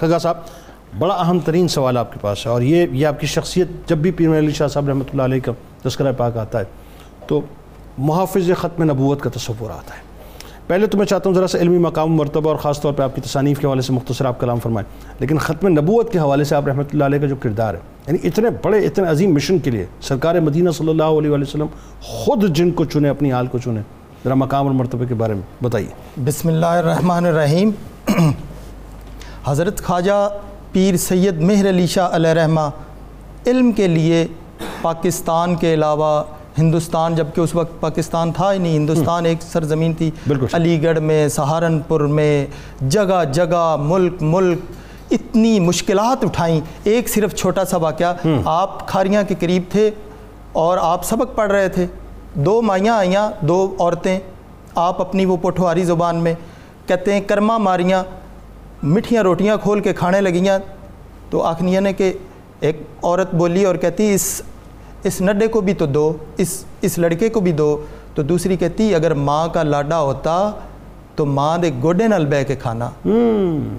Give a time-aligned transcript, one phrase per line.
[0.00, 0.36] خگا صاحب،
[0.98, 3.98] بڑا اہم ترین سوال آپ کے پاس ہے اور یہ یہ آپ کی شخصیت جب
[3.98, 6.64] بھی پیر علی شاہ صاحب رحمۃ اللہ علیہ کا تذکرہ پاک آتا ہے
[7.26, 7.40] تو
[7.98, 10.02] محافظ ختم نبوت کا تصور آتا ہے۔
[10.66, 13.14] پہلے تو میں چاہتا ہوں ذرا سا علمی مقام، مرتبہ اور خاص طور پہ آپ
[13.14, 14.88] کی تصانیف کے حوالے سے مختصر آپ کلام فرمائیں۔
[15.20, 18.18] لیکن ختم نبوت کے حوالے سے آپ رحمۃ اللہ علیہ کا جو کردار ہے یعنی
[18.28, 21.66] اتنے بڑے، اتنے عظیم مشن کے لیے سرکار مدینہ صلی اللہ علیہ وسلم
[22.00, 23.80] خود جن کو چنے، اپنی حال کو چنے۔
[24.24, 27.70] ذرا مقام اور مرتبہ کے بارے میں بتائیے۔ بسم اللہ الرحمن الرحیم۔
[29.46, 30.28] حضرت خواجہ
[30.72, 32.60] پیر سید مہر علی شاہ علیہ رحمہ
[33.46, 34.26] علم کے لیے
[34.82, 36.24] پاکستان کے علاوہ
[36.58, 40.10] ہندوستان جبکہ اس وقت پاکستان تھا ہی نہیں ہندوستان ایک سرزمین تھی۔
[40.52, 42.46] علی گڑھ میں سہارنپور میں
[42.88, 44.58] جگہ جگہ ملک ملک
[45.10, 49.90] اتنی مشکلات اٹھائیں۔ ایک صرف چھوٹا سا واقعہ آپ کھاریاں کے قریب تھے
[50.52, 51.86] اور آپ سبق پڑھ رہے تھے۔
[52.34, 54.18] دو مائیاں آئیاں دو عورتیں
[54.74, 56.34] آپ اپنی وہ پٹھواری زبان میں
[56.86, 58.04] کہتے ہیں کرما ماریاں۔
[58.94, 60.58] مٹھیاں روٹیاں کھول کے کھانے لگیاں
[61.30, 62.12] تو آخنیا نے یعنی کہ
[62.60, 64.42] ایک عورت بولی اور کہتی اس
[65.04, 68.94] اس نڈے کو بھی تو دو، اس اس لڑکے کو بھی دو تو دوسری کہتی
[68.94, 70.50] اگر ماں کا لاڈا ہوتا
[71.16, 72.90] تو ماں دے گوڈے نل بہ کے کھانا۔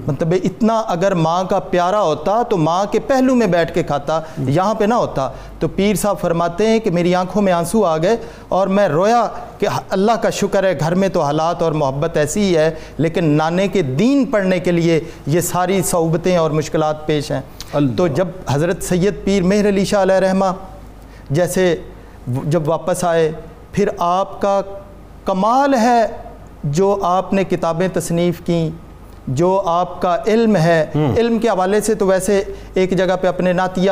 [0.08, 4.20] مطلب اتنا اگر ماں کا پیارا ہوتا تو ماں کے پہلو میں بیٹھ کے کھاتا
[4.38, 5.30] یہاں پہ نہ ہوتا۔
[5.60, 8.16] تو پیر صاحب فرماتے ہیں کہ میری آنکھوں میں آنسو آ گئے
[8.48, 9.26] اور میں رویا
[9.60, 13.26] کہ اللہ کا شکر ہے گھر میں تو حالات اور محبت ایسی ہی ہے لیکن
[13.26, 17.42] نانے کے دین پڑھنے کے لیے یہ ساری صعوبتیں اور مشکلات پیش ہیں۔
[17.98, 20.46] تو جب حضرت سید پیر مہر علی شاہ علیہ رحمہ
[21.30, 21.76] جیسے
[22.28, 23.32] جب واپس آئے
[23.72, 24.62] پھر آپ کا
[25.26, 26.06] کمال ہے
[26.72, 28.70] جو آپ نے کتابیں تصنیف کیں
[29.28, 30.86] جو آپ کا علم ہے
[31.18, 33.92] علم کے حوالے سے تو ویسے ایک جگہ پہ اپنے نعتیہ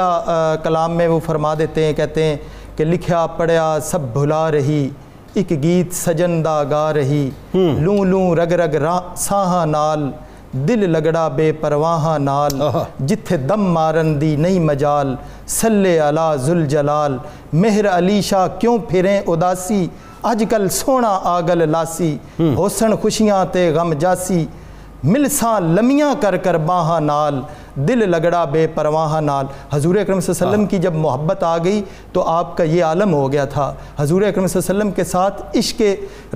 [0.63, 2.35] کلام میں وہ فرما دیتے ہیں کہتے ہیں
[2.75, 4.89] کہ لکھیا پڑھیا سب بھلا رہی
[5.33, 8.75] ایک گیت سجندہ گا رہی۔ لوں لوں رگ رگ
[9.17, 10.11] ساہا نال
[10.53, 12.61] دل لگڑا بے پرواہاں نال۔
[13.07, 15.15] جتھے دم مارن دی نئی مجال
[15.47, 17.17] سلے علا ذل جلال
[17.53, 19.85] مہر علی شاہ کیوں پھریں اداسی؟
[20.23, 24.45] اج کل سونا آگل لاسی۔ حسن خوشیاں تے غم جاسی۔
[25.03, 27.39] ملساں لمیاں کر کر باہاں نال۔
[27.87, 31.57] دل لگڑا بے پرواہاں نال۔ حضور اکرم صلی اللہ علیہ وسلم کی جب محبت آ
[31.63, 31.81] گئی
[32.13, 35.03] تو آپ کا یہ عالم ہو گیا تھا۔ حضور اکرم صلی اللہ علیہ وسلم کے
[35.03, 35.81] ساتھ عشق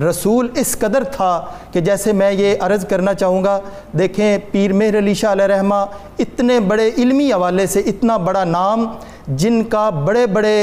[0.00, 1.40] رسول اس قدر تھا
[1.72, 3.58] کہ جیسے میں یہ عرض کرنا چاہوں گا
[3.98, 5.84] دیکھیں پیر مہر علی شاہ علیہ رحمہ
[6.18, 8.86] اتنے بڑے علمی حوالے سے اتنا بڑا نام
[9.28, 10.56] جن کا بڑے بڑے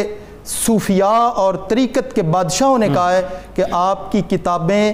[0.48, 3.22] صوفیاء اور طریقت کے بادشاہوں نے کہا ہے
[3.56, 4.94] کہ آپ کی کتابیں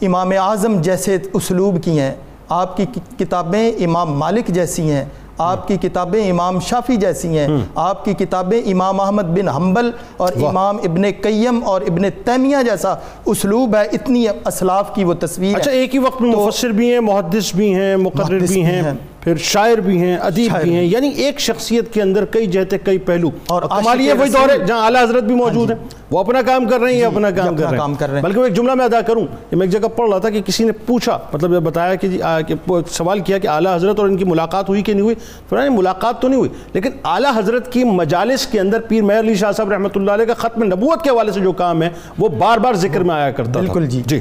[0.00, 2.14] امام اعظم جیسے اسلوب کی ہیں
[2.48, 2.84] آپ کی
[3.18, 5.04] کتابیں امام مالک جیسی ہیں
[5.38, 10.32] آپ کی کتابیں امام شافی جیسی ہیں آپ کی کتابیں امام احمد بن حنبل اور
[10.46, 12.94] امام ابن قیم اور ابن تیمیہ جیسا
[13.26, 17.00] اسلوب ہے اتنی اسلاف کی وہ تصویر اچھا ایک ہی وقت میں مفسر بھی ہیں
[17.00, 18.82] محدث بھی ہیں مقرر بھی ہیں۔
[19.24, 22.98] پھر شاعر بھی ہیں ادیب بھی ہیں یعنی ایک شخصیت کے اندر کئی جہتے کئی
[22.98, 23.62] پہلو۔ اور
[24.00, 25.76] یہ وہی دور ہے جہاں اعلیٰ حضرت بھی موجود ہیں۔
[26.10, 28.56] وہ اپنا کام کر رہے ہیں یا اپنا کام کر رہے ہیں۔ بلکہ میں ایک
[28.56, 31.18] جملہ میں ادا کروں کہ میں ایک جگہ پڑھ رہا تھا کہ کسی نے پوچھا
[31.32, 32.54] مطلب بتایا کہ
[32.90, 35.14] سوال کیا کہ اعلیٰ حضرت اور ان کی ملاقات ہوئی کہ نہیں ہوئی؟
[35.48, 39.34] فرمایا ملاقات تو نہیں ہوئی لیکن اعلیٰ حضرت کی مجالس کے اندر پیر مہر علی
[39.34, 42.28] شاہ صاحب رحمۃ اللہ علیہ کا ختم نبوت کے حوالے سے جو کام ہے وہ
[42.28, 44.20] بار بار ذکر میں آیا کرتا بالکل جی۔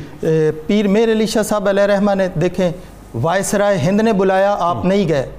[0.68, 2.72] پیر مہر علی شاہ صاحب علیہ رحمہ نے دیکھیں
[3.22, 5.30] وائسرائے ہند نے بلایا آپ نہیں گئے۔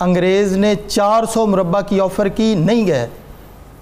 [0.00, 3.08] انگریز نے چار سو مربع کی آفر کی نہیں گئے۔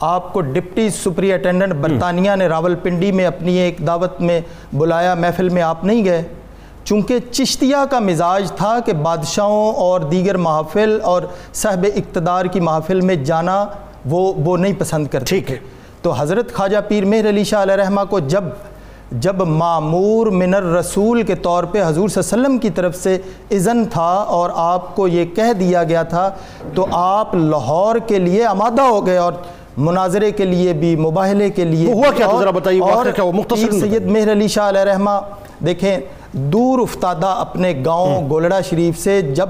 [0.00, 4.40] آپ کو ڈپٹی سپری اٹینڈنٹ برطانیہ نے راول پنڈی میں اپنی ایک دعوت میں
[4.72, 6.22] بلایا محفل میں آپ نہیں گئے۔
[6.84, 11.22] چونکہ چشتیہ کا مزاج تھا کہ بادشاہوں اور دیگر محافل اور
[11.54, 13.66] صاحب اقتدار کی محافل میں جانا
[14.06, 15.56] وہ وہ نہیں پسند کرتے ٹھیک ہے۔
[16.02, 18.44] تو حضرت خواجہ پیر مہر علی شاہ علیہ رحمہ کو جب
[19.12, 23.16] جب معمور من الرسول کے طور پہ حضور صلی اللہ علیہ وسلم کی طرف سے
[23.50, 26.28] اذن تھا اور آپ کو یہ کہہ دیا گیا تھا
[26.74, 29.32] تو آپ لاہور کے لیے آمادہ ہو گئے اور
[29.78, 33.06] مناظرے کے لیے بھی مباہلے کے لیے ہوا کیا ذرا بتائیے اور
[33.56, 35.18] سید مہر علی شاہ علیہ رحمہ
[35.64, 35.98] دیکھیں
[36.32, 39.48] دور افتادہ اپنے گاؤں گولڑا شریف سے جب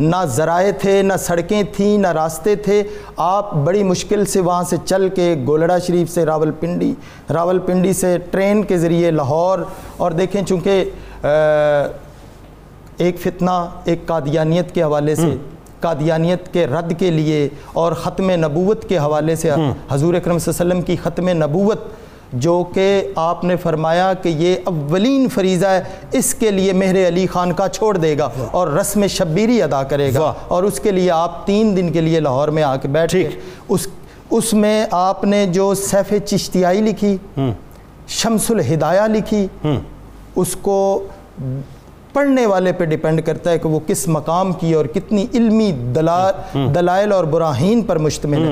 [0.00, 2.82] نہ ذرائع تھے نہ سڑکیں تھیں نہ راستے تھے
[3.16, 6.94] آپ بڑی مشکل سے وہاں سے چل کے گولڑا شریف سے راول پنڈی
[7.34, 9.58] راول پنڈی سے ٹرین کے ذریعے لاہور۔
[9.96, 10.84] اور دیکھیں چونکہ
[12.96, 13.50] ایک فتنہ
[13.84, 15.36] ایک قادیانیت کے حوالے سے
[15.80, 19.50] قادیانیت کے رد کے لیے اور ختم نبوت کے حوالے سے
[19.90, 21.78] حضور اکرم صلی اللہ علیہ وسلم کی ختم نبوت
[22.32, 25.82] جو کہ آپ نے فرمایا کہ یہ اولین فریضہ ہے
[26.12, 30.14] اس کے لیے مہر علی خان کا چھوڑ دے گا اور رسم شبیری ادا کرے
[30.14, 30.18] گا۔
[30.48, 33.28] اور اس کے لیے آپ تین دن کے لیے لاہور میں آ کے بیٹھے
[33.68, 33.86] اس
[34.30, 37.16] اس میں آپ نے جو سیف چشتیائی لکھی
[38.08, 39.46] شمس الہدایہ لکھی
[40.36, 41.06] اس کو
[42.12, 45.72] پڑھنے والے پہ ڈیپینڈ کرتا ہے کہ وہ کس مقام کی اور کتنی علمی
[46.74, 48.48] دلائل اور براہین پر مشتمل ہے۔